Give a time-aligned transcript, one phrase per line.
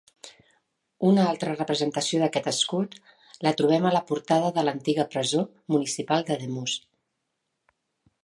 [1.09, 2.97] Una altra representació d'aquest escut
[3.47, 6.77] la trobem a la portada de l'antiga Presó Municipal d'Ademús.